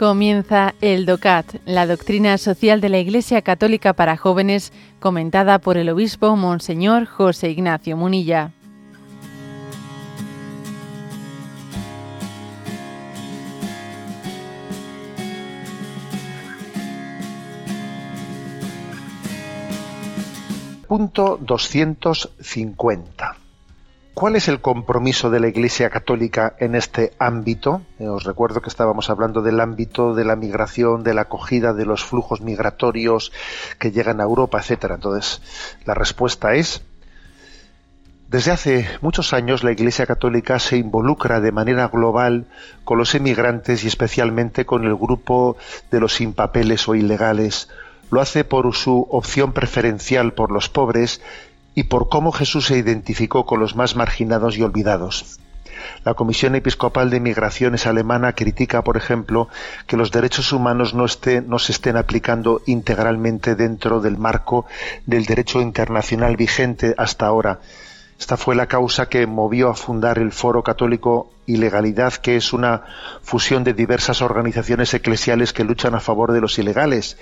Comienza 0.00 0.74
el 0.80 1.04
DOCAT, 1.04 1.56
la 1.66 1.86
doctrina 1.86 2.38
social 2.38 2.80
de 2.80 2.88
la 2.88 2.98
Iglesia 3.00 3.42
Católica 3.42 3.92
para 3.92 4.16
jóvenes, 4.16 4.72
comentada 4.98 5.58
por 5.58 5.76
el 5.76 5.90
obispo 5.90 6.36
Monseñor 6.36 7.04
José 7.04 7.50
Ignacio 7.50 7.98
Munilla. 7.98 8.50
Punto 20.88 21.38
250. 21.42 23.29
¿Cuál 24.14 24.36
es 24.36 24.48
el 24.48 24.60
compromiso 24.60 25.30
de 25.30 25.40
la 25.40 25.48
Iglesia 25.48 25.88
Católica 25.88 26.54
en 26.58 26.74
este 26.74 27.12
ámbito? 27.18 27.82
Eh, 27.98 28.08
os 28.08 28.24
recuerdo 28.24 28.60
que 28.60 28.68
estábamos 28.68 29.08
hablando 29.08 29.40
del 29.40 29.60
ámbito 29.60 30.14
de 30.14 30.24
la 30.24 30.36
migración, 30.36 31.04
de 31.04 31.14
la 31.14 31.22
acogida 31.22 31.72
de 31.72 31.86
los 31.86 32.04
flujos 32.04 32.40
migratorios 32.40 33.32
que 33.78 33.92
llegan 33.92 34.20
a 34.20 34.24
Europa, 34.24 34.58
etcétera. 34.58 34.96
Entonces, 34.96 35.40
la 35.86 35.94
respuesta 35.94 36.54
es 36.54 36.82
desde 38.30 38.52
hace 38.52 38.88
muchos 39.00 39.32
años 39.32 39.64
la 39.64 39.72
Iglesia 39.72 40.06
Católica 40.06 40.60
se 40.60 40.76
involucra 40.76 41.40
de 41.40 41.50
manera 41.50 41.88
global 41.88 42.46
con 42.84 42.96
los 42.96 43.16
emigrantes 43.16 43.82
y 43.82 43.88
especialmente 43.88 44.64
con 44.64 44.84
el 44.84 44.94
grupo 44.94 45.56
de 45.90 45.98
los 45.98 46.14
sin 46.14 46.32
papeles 46.32 46.88
o 46.88 46.94
ilegales. 46.94 47.68
Lo 48.12 48.20
hace 48.20 48.44
por 48.44 48.72
su 48.72 49.04
opción 49.10 49.52
preferencial 49.52 50.32
por 50.32 50.52
los 50.52 50.68
pobres 50.68 51.20
y 51.74 51.84
por 51.84 52.08
cómo 52.08 52.32
Jesús 52.32 52.66
se 52.66 52.78
identificó 52.78 53.46
con 53.46 53.60
los 53.60 53.76
más 53.76 53.96
marginados 53.96 54.56
y 54.56 54.62
olvidados. 54.62 55.38
La 56.04 56.14
Comisión 56.14 56.54
Episcopal 56.54 57.10
de 57.10 57.20
Migraciones 57.20 57.86
alemana 57.86 58.34
critica, 58.34 58.82
por 58.82 58.96
ejemplo, 58.96 59.48
que 59.86 59.96
los 59.96 60.10
derechos 60.10 60.52
humanos 60.52 60.94
no, 60.94 61.06
no 61.46 61.58
se 61.58 61.72
estén 61.72 61.96
aplicando 61.96 62.62
integralmente 62.66 63.54
dentro 63.54 64.00
del 64.00 64.18
marco 64.18 64.66
del 65.06 65.24
derecho 65.24 65.60
internacional 65.60 66.36
vigente 66.36 66.94
hasta 66.98 67.26
ahora, 67.26 67.60
esta 68.20 68.36
fue 68.36 68.54
la 68.54 68.66
causa 68.66 69.08
que 69.08 69.26
movió 69.26 69.70
a 69.70 69.74
fundar 69.74 70.18
el 70.18 70.30
Foro 70.30 70.62
Católico 70.62 71.32
Ilegalidad, 71.46 72.12
que 72.12 72.36
es 72.36 72.52
una 72.52 72.82
fusión 73.22 73.64
de 73.64 73.72
diversas 73.72 74.20
organizaciones 74.20 74.92
eclesiales 74.92 75.54
que 75.54 75.64
luchan 75.64 75.94
a 75.94 76.00
favor 76.00 76.32
de 76.32 76.42
los 76.42 76.58
ilegales 76.58 77.16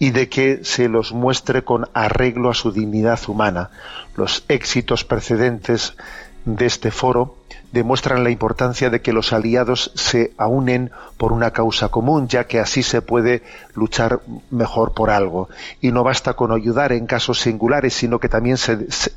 y 0.00 0.10
de 0.10 0.28
que 0.28 0.64
se 0.64 0.88
los 0.88 1.12
muestre 1.12 1.62
con 1.62 1.88
arreglo 1.94 2.50
a 2.50 2.54
su 2.54 2.72
dignidad 2.72 3.20
humana. 3.28 3.70
Los 4.16 4.44
éxitos 4.48 5.04
precedentes 5.04 5.94
de 6.44 6.66
este 6.66 6.90
foro 6.90 7.36
demuestran 7.74 8.22
la 8.22 8.30
importancia 8.30 8.88
de 8.88 9.02
que 9.02 9.12
los 9.12 9.32
aliados 9.32 9.90
se 9.96 10.32
aúnen 10.38 10.92
por 11.16 11.32
una 11.32 11.50
causa 11.50 11.88
común, 11.88 12.28
ya 12.28 12.44
que 12.44 12.60
así 12.60 12.84
se 12.84 13.02
puede 13.02 13.42
luchar 13.74 14.20
mejor 14.50 14.94
por 14.94 15.10
algo. 15.10 15.48
Y 15.80 15.90
no 15.90 16.04
basta 16.04 16.34
con 16.34 16.52
ayudar 16.52 16.92
en 16.92 17.06
casos 17.06 17.40
singulares, 17.40 17.92
sino 17.92 18.20
que 18.20 18.28
también 18.28 18.56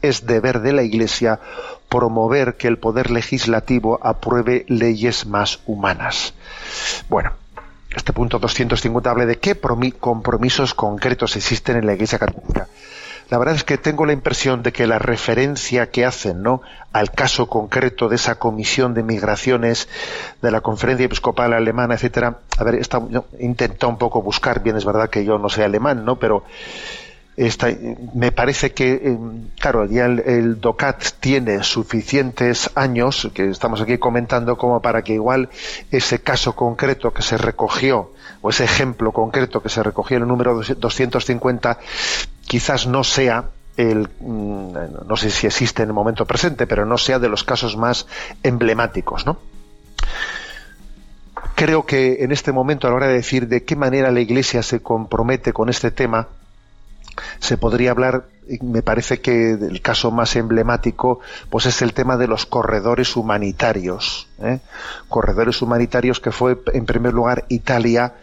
es 0.02 0.26
deber 0.26 0.62
de 0.62 0.74
la 0.74 0.82
Iglesia 0.82 1.40
promover 1.88 2.56
que 2.56 2.68
el 2.68 2.80
poder 2.80 3.12
legislativo 3.12 4.00
apruebe 4.02 4.66
leyes 4.68 5.28
más 5.28 5.60
humanas. 5.68 6.34
Bueno, 7.10 7.34
este 7.96 8.12
punto 8.12 8.40
250 8.40 9.08
habla 9.08 9.28
de 9.28 9.38
qué 9.38 9.56
compromisos 10.00 10.74
concretos 10.74 11.36
existen 11.36 11.78
en 11.78 11.86
la 11.86 11.94
Iglesia 11.94 12.18
Católica 12.18 12.68
la 13.30 13.38
verdad 13.38 13.56
es 13.56 13.64
que 13.64 13.78
tengo 13.78 14.06
la 14.06 14.14
impresión 14.14 14.64
de 14.64 14.72
que 14.72 14.88
la 14.88 15.00
referencia 15.00 15.90
que 15.90 16.06
hacen 16.06 16.42
¿no? 16.42 16.62
al 16.94 17.12
caso 17.12 17.48
concreto 17.48 18.08
de 18.10 18.16
esa 18.16 18.36
comisión 18.36 18.94
de 18.94 19.04
migraciones 19.04 19.90
de 20.42 20.52
la 20.52 20.62
conferencia 20.62 21.06
episcopal 21.06 21.54
alemana, 21.54 21.96
etcétera, 21.96 22.40
a 22.58 22.64
ver, 22.64 22.76
he 22.76 23.46
intentado 23.46 23.90
un 23.92 23.98
poco 23.98 24.22
buscar, 24.22 24.64
bien 24.64 24.78
es 24.78 24.86
verdad 24.86 25.10
que 25.10 25.26
yo 25.26 25.38
no 25.38 25.50
sé 25.50 25.64
alemán, 25.64 26.06
¿no? 26.06 26.18
pero 26.18 26.44
me 28.16 28.32
parece 28.32 28.72
que, 28.72 28.94
eh, 28.94 29.18
claro, 29.60 29.86
ya 29.86 30.06
el, 30.06 30.20
el, 30.22 30.60
DOCAT 30.60 31.04
tiene 31.20 31.62
suficientes 31.64 32.72
años, 32.74 33.30
que 33.32 33.50
estamos 33.50 33.80
aquí 33.80 34.00
comentando, 34.00 34.58
como 34.58 34.82
para 34.82 35.04
que 35.04 35.14
igual 35.14 35.50
ese 35.92 36.20
caso 36.20 36.56
concreto 36.56 37.14
que 37.14 37.22
se 37.22 37.38
recogió, 37.38 38.12
o 38.42 38.50
ese 38.50 38.64
ejemplo 38.64 39.12
concreto 39.12 39.62
que 39.62 39.70
se 39.70 39.84
recogió 39.84 40.18
en 40.18 40.24
el 40.24 40.30
número 40.30 40.56
250, 40.56 41.78
quizás 42.48 42.88
no 42.88 43.04
sea 43.04 43.50
el, 43.78 44.10
mm, 44.20 44.74
no 45.08 45.18
sé 45.18 45.30
si 45.30 45.46
existe 45.46 45.84
en 45.84 45.90
el 45.90 45.94
momento 45.94 46.26
presente, 46.26 46.66
pero 46.66 46.86
no 46.86 46.98
sea 46.98 47.20
de 47.20 47.30
los 47.30 47.44
casos 47.44 47.78
más 47.78 48.08
emblemáticos, 48.44 49.26
¿no? 49.26 49.38
Creo 51.56 51.86
que 51.86 52.24
en 52.24 52.32
este 52.32 52.52
momento, 52.52 52.88
a 52.88 52.90
la 52.90 52.96
hora 52.96 53.08
de 53.08 53.14
decir 53.14 53.48
de 53.48 53.64
qué 53.64 53.76
manera 53.76 54.12
la 54.12 54.20
Iglesia 54.20 54.64
se 54.64 54.82
compromete 54.82 55.54
con 55.54 55.70
este 55.70 55.92
tema, 55.92 56.28
se 57.40 57.58
podría 57.58 57.92
hablar, 57.92 58.26
me 58.62 58.82
parece 58.82 59.22
que 59.22 59.52
el 59.52 59.82
caso 59.82 60.12
más 60.12 60.36
emblemático, 60.36 61.20
pues 61.50 61.66
es 61.66 61.82
el 61.82 61.94
tema 61.94 62.18
de 62.18 62.28
los 62.28 62.46
corredores 62.46 63.16
humanitarios. 63.16 64.28
¿eh? 64.40 64.60
Corredores 65.10 65.62
humanitarios 65.62 66.20
que 66.20 66.32
fue, 66.32 66.60
en 66.74 66.86
primer 66.86 67.14
lugar, 67.14 67.46
Italia, 67.50 68.14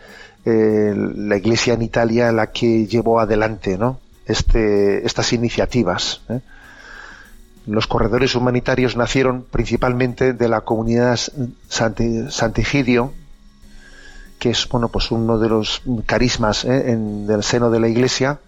eh, 0.44 0.94
la 0.94 1.36
Iglesia 1.36 1.74
en 1.74 1.82
Italia 1.82 2.32
la 2.32 2.52
que 2.52 2.86
llevó 2.86 3.20
adelante, 3.20 3.78
¿no? 3.78 4.00
Este, 4.26 5.06
estas 5.06 5.32
iniciativas. 5.32 6.22
¿eh? 6.28 6.40
Los 7.66 7.86
corredores 7.86 8.34
humanitarios 8.34 8.96
nacieron 8.96 9.46
principalmente 9.50 10.32
de 10.32 10.48
la 10.48 10.62
comunidad 10.62 11.18
Santigidio, 11.68 13.12
que 14.38 14.50
es 14.50 14.68
bueno, 14.68 14.88
pues 14.88 15.10
uno 15.10 15.38
de 15.38 15.48
los 15.48 15.82
carismas 16.04 16.64
¿eh? 16.64 16.90
en, 16.90 17.26
del 17.26 17.42
seno 17.42 17.70
de 17.70 17.80
la 17.80 17.88
Iglesia, 17.88 18.38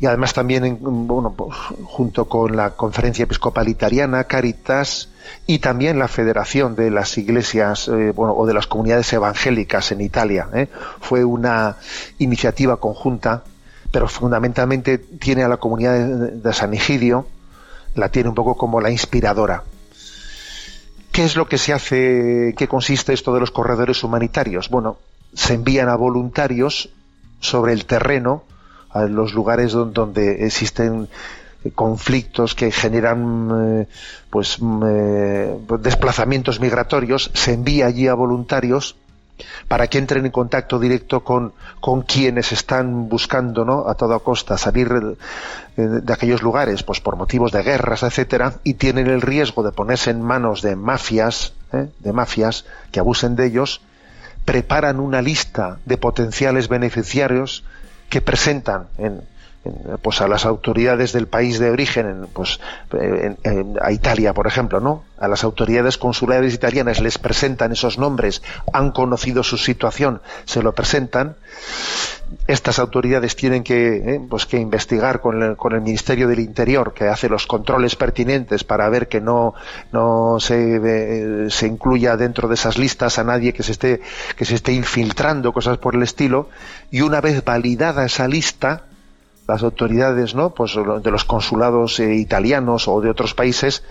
y 0.00 0.06
además 0.06 0.32
también 0.32 0.78
bueno, 0.80 1.34
pues, 1.36 1.54
junto 1.84 2.24
con 2.24 2.56
la 2.56 2.70
Conferencia 2.70 3.24
Episcopal 3.24 3.68
Italiana, 3.68 4.24
Caritas, 4.24 5.10
y 5.46 5.58
también 5.58 5.98
la 5.98 6.08
Federación 6.08 6.74
de 6.74 6.90
las 6.90 7.16
Iglesias 7.18 7.86
eh, 7.88 8.12
bueno, 8.16 8.32
o 8.32 8.46
de 8.46 8.54
las 8.54 8.66
Comunidades 8.66 9.12
Evangélicas 9.12 9.92
en 9.92 10.00
Italia. 10.00 10.48
Fue 11.00 11.22
una 11.22 11.76
iniciativa 12.18 12.78
conjunta 12.78 13.44
pero 13.90 14.08
fundamentalmente 14.08 14.98
tiene 14.98 15.42
a 15.42 15.48
la 15.48 15.56
comunidad 15.56 15.98
de, 15.98 16.52
San 16.52 16.74
Egidio, 16.74 17.26
la 17.94 18.08
tiene 18.10 18.28
un 18.28 18.34
poco 18.34 18.56
como 18.56 18.80
la 18.80 18.90
inspiradora. 18.90 19.64
¿Qué 21.12 21.24
es 21.24 21.36
lo 21.36 21.48
que 21.48 21.58
se 21.58 21.72
hace? 21.72 22.54
¿Qué 22.56 22.68
consiste 22.68 23.12
esto 23.12 23.34
de 23.34 23.40
los 23.40 23.50
corredores 23.50 24.04
humanitarios? 24.04 24.68
Bueno, 24.68 24.98
se 25.34 25.54
envían 25.54 25.88
a 25.88 25.96
voluntarios 25.96 26.90
sobre 27.40 27.72
el 27.72 27.84
terreno, 27.84 28.44
a 28.90 29.02
los 29.04 29.34
lugares 29.34 29.72
donde 29.72 30.46
existen 30.46 31.08
conflictos 31.74 32.54
que 32.54 32.70
generan 32.70 33.50
eh, 33.82 33.88
pues 34.30 34.58
eh, 34.86 35.58
desplazamientos 35.80 36.60
migratorios, 36.60 37.30
se 37.34 37.52
envía 37.52 37.86
allí 37.86 38.08
a 38.08 38.14
voluntarios 38.14 38.96
para 39.68 39.86
que 39.86 39.98
entren 39.98 40.26
en 40.26 40.32
contacto 40.32 40.78
directo 40.78 41.22
con, 41.22 41.52
con 41.80 42.02
quienes 42.02 42.52
están 42.52 43.08
buscando 43.08 43.64
¿no? 43.64 43.88
a 43.88 43.94
toda 43.94 44.18
costa 44.18 44.58
salir 44.58 44.88
eh, 45.76 45.82
de, 45.82 46.12
aquellos 46.12 46.42
lugares 46.42 46.82
pues 46.82 47.00
por 47.00 47.16
motivos 47.16 47.52
de 47.52 47.62
guerras 47.62 48.02
etcétera 48.02 48.54
y 48.64 48.74
tienen 48.74 49.06
el 49.06 49.22
riesgo 49.22 49.62
de 49.62 49.72
ponerse 49.72 50.10
en 50.10 50.22
manos 50.22 50.62
de 50.62 50.76
mafias 50.76 51.52
¿eh? 51.72 51.88
de 51.98 52.12
mafias 52.12 52.64
que 52.92 53.00
abusen 53.00 53.36
de 53.36 53.46
ellos 53.46 53.80
preparan 54.44 55.00
una 55.00 55.22
lista 55.22 55.78
de 55.84 55.98
potenciales 55.98 56.68
beneficiarios 56.68 57.64
que 58.08 58.20
presentan 58.20 58.88
en, 58.98 59.22
pues 60.00 60.20
a 60.20 60.28
las 60.28 60.46
autoridades 60.46 61.12
del 61.12 61.26
país 61.26 61.58
de 61.58 61.70
origen, 61.70 62.26
pues 62.32 62.60
a 63.80 63.92
Italia, 63.92 64.32
por 64.32 64.46
ejemplo, 64.46 64.80
¿no? 64.80 65.04
A 65.18 65.28
las 65.28 65.44
autoridades 65.44 65.98
consulares 65.98 66.54
italianas 66.54 67.00
les 67.00 67.18
presentan 67.18 67.72
esos 67.72 67.98
nombres, 67.98 68.42
han 68.72 68.90
conocido 68.90 69.42
su 69.42 69.58
situación, 69.58 70.22
se 70.46 70.62
lo 70.62 70.74
presentan. 70.74 71.36
Estas 72.46 72.78
autoridades 72.78 73.36
tienen 73.36 73.64
que, 73.64 73.96
eh, 73.96 74.20
pues 74.30 74.46
que 74.46 74.56
investigar 74.56 75.20
con 75.20 75.42
el, 75.42 75.56
con 75.56 75.74
el, 75.74 75.80
Ministerio 75.80 76.28
del 76.28 76.38
Interior, 76.38 76.94
que 76.94 77.08
hace 77.08 77.28
los 77.28 77.46
controles 77.46 77.96
pertinentes 77.96 78.62
para 78.62 78.88
ver 78.88 79.08
que 79.08 79.20
no, 79.20 79.54
no 79.92 80.36
se, 80.38 80.80
eh, 80.82 81.50
se 81.50 81.66
incluya 81.66 82.16
dentro 82.16 82.46
de 82.48 82.54
esas 82.54 82.78
listas 82.78 83.18
a 83.18 83.24
nadie 83.24 83.52
que 83.52 83.64
se 83.64 83.72
esté, 83.72 84.00
que 84.36 84.44
se 84.44 84.54
esté 84.54 84.72
infiltrando, 84.72 85.52
cosas 85.52 85.78
por 85.78 85.96
el 85.96 86.02
estilo. 86.02 86.48
Y 86.90 87.00
una 87.00 87.20
vez 87.20 87.44
validada 87.44 88.06
esa 88.06 88.28
lista, 88.28 88.84
las 89.50 89.62
autoridades 89.62 90.34
¿no? 90.34 90.50
pues 90.50 90.74
de 90.74 91.10
los 91.10 91.24
consulados 91.24 91.98
eh, 92.00 92.14
italianos 92.14 92.88
o 92.88 93.00
de 93.00 93.10
otros 93.10 93.34
países 93.34 93.82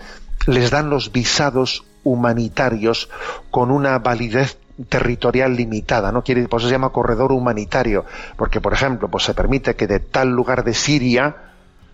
les 0.46 0.70
dan 0.70 0.90
los 0.90 1.12
visados 1.12 1.84
humanitarios 2.02 3.10
con 3.50 3.70
una 3.70 3.98
validez 3.98 4.58
territorial 4.88 5.54
limitada, 5.54 6.10
¿no? 6.10 6.22
Quiere, 6.22 6.48
por 6.48 6.62
se 6.62 6.70
llama 6.70 6.88
corredor 6.88 7.32
humanitario, 7.32 8.06
porque 8.38 8.62
por 8.62 8.72
ejemplo, 8.72 9.08
pues 9.08 9.24
se 9.24 9.34
permite 9.34 9.76
que 9.76 9.86
de 9.86 10.00
tal 10.00 10.30
lugar 10.30 10.64
de 10.64 10.72
Siria 10.72 11.36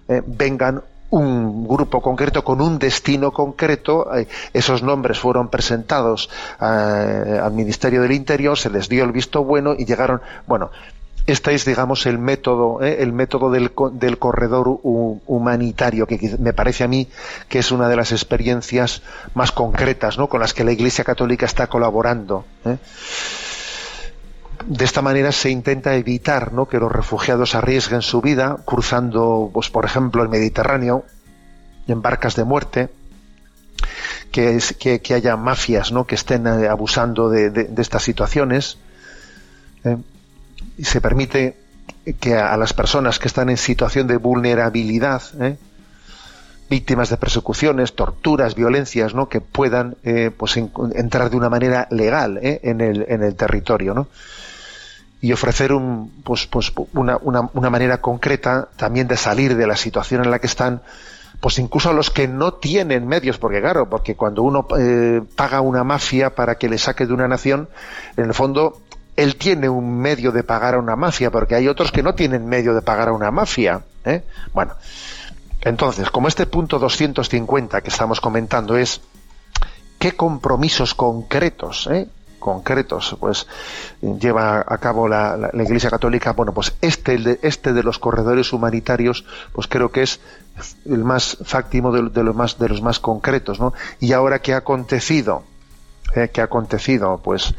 eh, 0.09 0.23
vengan 0.25 0.83
un 1.11 1.67
grupo 1.67 2.01
concreto 2.01 2.43
con 2.45 2.61
un 2.61 2.79
destino 2.79 3.33
concreto. 3.33 4.15
Eh, 4.15 4.27
esos 4.53 4.83
nombres 4.83 5.19
fueron 5.19 5.49
presentados 5.49 6.31
eh, 6.61 7.41
al 7.43 7.53
Ministerio 7.53 8.03
del 8.03 8.13
Interior, 8.13 8.59
se 8.59 8.71
les 8.71 8.89
dio 8.89 9.05
el 9.05 9.13
visto 9.13 9.45
bueno 9.45 9.75
y 9.77 9.85
llegaron. 9.85 10.21
Bueno, 10.47 10.71
este 11.27 11.55
es, 11.55 11.65
digamos, 11.65 12.07
el 12.07 12.19
método, 12.19 12.83
eh, 12.83 12.99
el 13.01 13.13
método 13.13 13.51
del, 13.51 13.73
del 13.93 14.19
corredor 14.19 14.81
humanitario, 14.83 16.07
que 16.07 16.37
me 16.39 16.53
parece 16.53 16.85
a 16.85 16.89
mí 16.89 17.09
que 17.49 17.59
es 17.59 17.73
una 17.73 17.89
de 17.89 17.97
las 17.97 18.13
experiencias 18.13 19.03
más 19.35 19.53
concretas, 19.53 20.19
¿no? 20.19 20.29
Con 20.29 20.41
las 20.41 20.55
que 20.55 20.65
la 20.65 20.73
Iglesia 20.73 21.05
Católica 21.05 21.47
está 21.47 21.67
colaborando. 21.67 22.45
De 24.65 24.85
esta 24.85 25.03
manera 25.03 25.33
se 25.33 25.51
intenta 25.51 25.95
evitar 25.95 26.53
¿no? 26.53 26.67
que 26.67 26.79
los 26.79 26.91
refugiados 26.91 27.55
arriesguen 27.55 28.03
su 28.03 28.21
vida 28.21 28.57
cruzando, 28.65 29.51
pues, 29.53 29.71
por 29.71 29.85
ejemplo, 29.85 30.23
el 30.23 30.29
Mediterráneo 30.29 31.05
en 31.87 32.03
barcas 32.03 32.35
de 32.35 32.45
muerte, 32.45 32.89
que, 34.33 34.59
que, 35.01 35.15
haya 35.15 35.37
mafias 35.37 35.93
¿no? 35.93 36.05
que 36.07 36.17
estén 36.17 36.47
eh, 36.47 36.69
abusando 36.69 37.31
de, 37.31 37.71
estas 37.79 38.03
situaciones. 38.03 38.79
¿eh? 39.85 39.97
Se 40.83 41.01
permite 41.01 41.57
que 42.21 42.35
a, 42.35 42.57
las 42.57 42.73
personas 42.73 43.19
que 43.19 43.29
están 43.29 43.49
en 43.49 43.57
situación 43.57 44.07
de 44.07 44.17
vulnerabilidad, 44.17 45.23
¿eh? 45.41 45.57
víctimas 46.69 47.11
de 47.11 47.17
persecuciones, 47.17 47.95
torturas, 47.95 48.55
violencias, 48.55 49.15
¿no? 49.15 49.29
que 49.29 49.41
puedan 49.41 49.97
pues 50.37 50.57
entrar 50.57 51.31
de 51.31 51.37
una 51.37 51.49
manera 51.49 51.87
legal 51.91 52.41
en, 52.43 52.81
el, 52.81 53.07
en 53.09 53.23
el 53.23 53.37
territorio. 53.37 53.95
¿no? 53.95 54.09
y 55.21 55.33
ofrecer 55.33 55.73
un, 55.73 56.23
pues, 56.23 56.47
pues 56.47 56.73
una, 56.93 57.17
una, 57.21 57.49
una, 57.55 57.71
manera 57.71 58.01
concreta 58.01 58.69
también 58.77 59.09
de 59.09 59.17
salir 59.17 59.57
de 59.57 59.67
la 59.67 59.77
situación 59.77 60.23
en 60.23 60.31
la 60.31 60.39
que 60.39 60.47
están, 60.47 60.83
pues 61.41 61.59
incluso 61.59 61.91
a 61.91 61.93
los 61.93 62.11
que 62.11 62.29
no 62.29 62.55
tienen 62.55 63.07
medios, 63.07 63.39
porque 63.39 63.61
claro, 63.61 63.89
porque 63.89 64.15
cuando 64.15 64.43
uno 64.43 64.67
eh, 64.79 65.23
paga 65.35 65.61
una 65.63 65.85
mafia 65.85 66.35
para 66.35 66.57
que 66.57 66.69
le 66.69 66.79
saque 66.79 67.07
de 67.07 67.15
una 67.15 67.29
nación, 67.29 67.69
en 68.17 68.27
el 68.27 68.35
fondo 68.35 68.83
él 69.17 69.37
tiene 69.37 69.69
un 69.69 69.99
medio 69.99 70.31
de 70.31 70.45
pagar 70.45 70.75
a 70.75 70.79
una 70.79 70.95
mafia, 70.95 71.31
porque 71.31 71.55
hay 71.55 71.69
otros 71.69 71.91
que 71.91 72.03
no 72.03 72.15
tienen 72.15 72.47
medio 72.47 72.75
de 72.75 72.83
pagar 72.83 73.09
a 73.09 73.13
una 73.13 73.31
mafia. 73.31 73.83
¿eh? 74.05 74.23
Bueno, 74.53 74.75
entonces, 75.63 76.11
como 76.11 76.29
este 76.29 76.47
punto 76.47 76.79
250 76.79 77.81
que 77.81 77.89
estamos 77.89 78.21
comentando 78.21 78.77
es 78.77 79.01
qué 79.99 80.13
compromisos 80.13 80.95
concretos 80.95 81.89
¿eh? 81.91 82.09
concretos 82.39 83.17
pues 83.19 83.47
lleva 84.01 84.61
a 84.61 84.79
cabo 84.79 85.09
la, 85.09 85.51
Iglesia 85.55 85.91
Católica 85.91 86.33
bueno 86.33 86.53
pues 86.53 86.75
este 86.81 87.41
este 87.43 87.73
de 87.73 87.83
los 87.83 87.99
corredores 87.99 88.53
humanitarios 88.53 89.25
pues 89.53 89.67
creo 89.67 89.91
que 89.91 90.03
es 90.03 90.21
el 90.85 91.03
más 91.03 91.39
fáctimo 91.45 91.91
de, 91.91 92.23
los 92.23 92.37
más 92.37 92.59
de 92.59 92.69
los 92.69 92.83
más 92.83 93.01
concretos 93.01 93.59
no 93.59 93.73
y 93.99 94.13
ahora 94.13 94.41
qué 94.41 94.55
ha 94.55 94.59
acontecido 94.59 95.43
eh, 96.15 96.31
qué 96.33 96.41
ha 96.41 96.45
acontecido 96.45 97.21
pues 97.23 97.55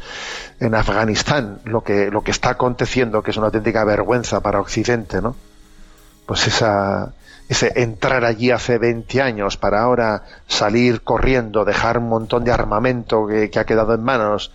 en 0.60 0.74
Afganistán 0.74 1.60
lo 1.64 1.82
que 1.82 2.10
lo 2.10 2.22
que 2.22 2.30
está 2.30 2.50
aconteciendo 2.50 3.22
que 3.22 3.30
es 3.30 3.36
una 3.36 3.46
auténtica 3.46 3.84
vergüenza 3.84 4.40
para 4.40 4.60
Occidente 4.60 5.20
no 5.20 5.36
pues 6.26 6.46
esa 6.46 7.12
ese 7.48 7.72
entrar 7.76 8.24
allí 8.24 8.50
hace 8.50 8.78
20 8.78 9.22
años 9.22 9.56
para 9.56 9.80
ahora 9.80 10.24
salir 10.46 11.02
corriendo, 11.02 11.64
dejar 11.64 11.98
un 11.98 12.08
montón 12.08 12.44
de 12.44 12.52
armamento 12.52 13.26
que, 13.26 13.50
ha 13.58 13.64
quedado 13.64 13.94
en 13.94 14.02
manos 14.02 14.52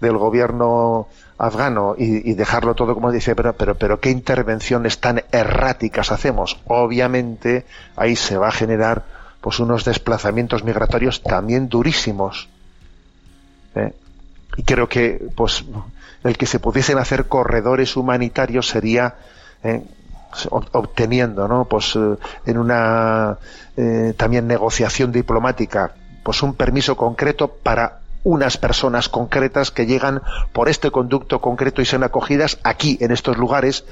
del 0.00 0.18
gobierno 0.18 1.08
afgano 1.38 1.94
y, 1.96 2.34
dejarlo 2.34 2.74
todo 2.74 2.94
como 2.94 3.10
dice, 3.10 3.34
pero, 3.34 3.54
pero, 3.54 3.74
pero 3.76 3.98
qué 3.98 4.10
intervenciones 4.10 5.00
tan 5.00 5.24
erráticas 5.32 6.12
hacemos. 6.12 6.60
Obviamente 6.66 7.64
ahí 7.96 8.14
se 8.14 8.36
va 8.36 8.48
a 8.48 8.52
generar 8.52 9.04
pues 9.40 9.58
unos 9.58 9.84
desplazamientos 9.84 10.64
migratorios 10.64 11.22
también 11.22 11.68
durísimos. 11.68 12.48
¿Eh? 13.74 13.92
Y 14.56 14.62
creo 14.62 14.88
que 14.88 15.28
pues 15.34 15.64
el 16.22 16.36
que 16.36 16.46
se 16.46 16.58
pudiesen 16.60 16.98
hacer 16.98 17.26
corredores 17.26 17.96
humanitarios 17.96 18.68
sería 18.68 19.16
¿eh? 19.62 19.82
obteniendo, 20.50 21.48
¿no? 21.48 21.64
Pues 21.64 21.94
eh, 21.96 22.16
en 22.46 22.58
una 22.58 23.38
también 24.16 24.46
negociación 24.46 25.10
diplomática, 25.10 25.94
pues 26.22 26.42
un 26.42 26.54
permiso 26.54 26.96
concreto 26.96 27.48
para 27.48 27.98
unas 28.24 28.56
personas 28.56 29.08
concretas 29.08 29.70
que 29.70 29.86
llegan 29.86 30.22
por 30.52 30.68
este 30.68 30.90
conducto 30.90 31.40
concreto 31.40 31.82
y 31.82 31.84
son 31.84 32.02
acogidas 32.02 32.58
aquí, 32.64 32.98
en 33.00 33.12
estos 33.12 33.36
lugares, 33.36 33.84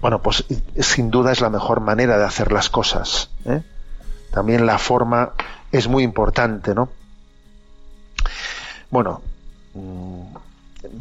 bueno, 0.00 0.20
pues 0.20 0.44
sin 0.80 1.10
duda 1.10 1.32
es 1.32 1.40
la 1.40 1.50
mejor 1.50 1.80
manera 1.80 2.18
de 2.18 2.24
hacer 2.24 2.50
las 2.50 2.70
cosas. 2.70 3.30
¿eh? 3.44 3.62
También 4.32 4.66
la 4.66 4.78
forma 4.78 5.32
es 5.70 5.86
muy 5.86 6.02
importante, 6.02 6.74
¿no? 6.74 6.88
Bueno, 8.90 9.22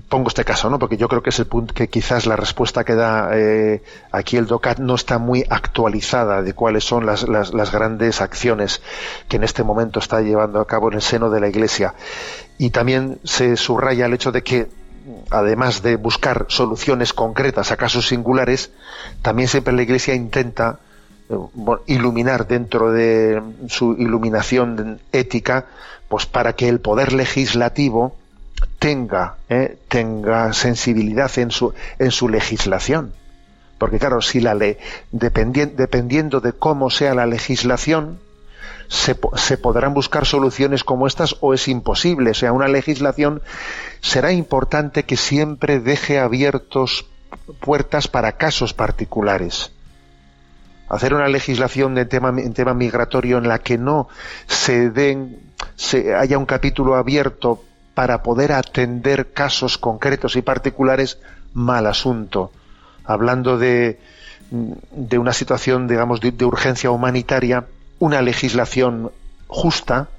pongo 0.09 0.29
este 0.29 0.45
caso, 0.45 0.69
¿no? 0.69 0.79
Porque 0.79 0.97
yo 0.97 1.07
creo 1.07 1.21
que 1.21 1.29
es 1.29 1.39
el 1.39 1.47
punto 1.47 1.73
que 1.73 1.89
quizás 1.89 2.25
la 2.25 2.35
respuesta 2.35 2.83
que 2.83 2.95
da 2.95 3.29
eh, 3.33 3.83
aquí 4.11 4.37
el 4.37 4.47
DOCAT 4.47 4.79
no 4.79 4.95
está 4.95 5.17
muy 5.17 5.45
actualizada 5.49 6.41
de 6.41 6.53
cuáles 6.53 6.83
son 6.83 7.05
las, 7.05 7.27
las, 7.27 7.71
grandes 7.71 8.21
acciones 8.21 8.81
que 9.27 9.37
en 9.37 9.43
este 9.43 9.63
momento 9.63 9.99
está 9.99 10.21
llevando 10.21 10.59
a 10.59 10.67
cabo 10.67 10.89
en 10.89 10.95
el 10.95 11.01
seno 11.01 11.29
de 11.29 11.41
la 11.41 11.49
Iglesia. 11.49 11.95
Y 12.57 12.69
también 12.69 13.19
se 13.23 13.57
subraya 13.57 14.05
el 14.05 14.13
hecho 14.13 14.31
de 14.31 14.43
que, 14.43 14.69
además 15.29 15.81
de 15.81 15.97
buscar 15.97 16.45
soluciones 16.47 17.13
concretas 17.13 17.71
a 17.71 17.77
casos 17.77 18.07
singulares, 18.07 18.71
también 19.21 19.49
siempre 19.49 19.73
la 19.73 19.81
Iglesia 19.81 20.13
intenta 20.13 20.79
iluminar 21.87 22.47
dentro 22.47 22.91
de 22.91 23.41
su 23.67 23.93
iluminación 23.93 24.99
ética, 25.11 25.65
pues 26.07 26.25
para 26.25 26.53
que 26.53 26.69
el 26.69 26.79
poder 26.79 27.13
legislativo 27.13 28.15
tenga, 28.79 29.35
eh, 29.49 29.77
tenga 29.87 30.53
sensibilidad 30.53 31.31
en 31.37 31.51
su, 31.51 31.73
en 31.99 32.11
su 32.11 32.29
legislación. 32.29 33.13
Porque 33.77 33.99
claro, 33.99 34.21
si 34.21 34.39
la 34.39 34.53
ley, 34.53 34.77
dependiendo 35.11 36.39
de 36.39 36.53
cómo 36.53 36.89
sea 36.89 37.15
la 37.15 37.25
legislación, 37.25 38.19
se, 38.87 39.17
se, 39.35 39.57
podrán 39.57 39.93
buscar 39.93 40.25
soluciones 40.25 40.83
como 40.83 41.07
estas 41.07 41.35
o 41.41 41.53
es 41.53 41.67
imposible. 41.67 42.31
O 42.31 42.33
sea, 42.33 42.53
una 42.53 42.67
legislación 42.67 43.41
será 44.01 44.31
importante 44.31 45.03
que 45.03 45.17
siempre 45.17 45.79
deje 45.79 46.19
abiertos 46.19 47.05
puertas 47.59 48.07
para 48.07 48.33
casos 48.33 48.73
particulares. 48.73 49.72
Hacer 50.93 51.15
una 51.15 51.27
legislación 51.27 51.95
de 51.95 52.05
tema, 52.05 52.29
en 52.29 52.53
tema 52.53 52.75
migratorio 52.75 53.39
en 53.39 53.47
la 53.47 53.57
que 53.57 53.79
no 53.79 54.09
se 54.45 54.91
den, 54.91 55.39
haya 56.15 56.37
un 56.37 56.45
capítulo 56.45 56.95
abierto 56.95 57.63
para 57.95 58.21
poder 58.21 58.51
atender 58.51 59.33
casos 59.33 59.79
concretos 59.79 60.35
y 60.35 60.43
particulares, 60.43 61.17
mal 61.55 61.87
asunto. 61.87 62.51
Hablando 63.05 63.57
de 63.57 63.97
una 65.17 65.33
situación, 65.33 65.87
digamos, 65.87 66.21
de, 66.21 66.45
urgencia 66.45 66.91
humanitaria, 66.91 67.65
una 67.97 68.21
legislación 68.21 69.11
justa 69.47 70.09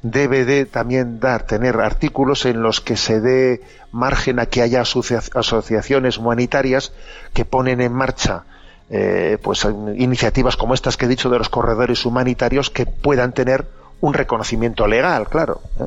debe 0.00 0.46
de 0.46 0.64
también 0.64 1.20
dar, 1.20 1.42
tener 1.42 1.76
artículos 1.76 2.46
en 2.46 2.62
los 2.62 2.80
que 2.80 2.96
se 2.96 3.20
dé 3.20 3.60
margen 3.92 4.38
a 4.38 4.46
que 4.46 4.62
haya 4.62 4.80
asociaciones 4.80 6.16
humanitarias 6.16 6.94
que 7.34 7.44
ponen 7.44 7.82
en 7.82 7.92
marcha 7.92 8.44
eh, 8.90 9.38
pues 9.42 9.66
iniciativas 9.96 10.56
como 10.56 10.74
estas 10.74 10.96
que 10.96 11.06
he 11.06 11.08
dicho 11.08 11.30
de 11.30 11.38
los 11.38 11.48
corredores 11.48 12.04
humanitarios 12.04 12.70
que 12.70 12.86
puedan 12.86 13.32
tener 13.32 13.66
un 14.00 14.14
reconocimiento 14.14 14.86
legal, 14.86 15.28
claro. 15.28 15.60
¿eh? 15.80 15.86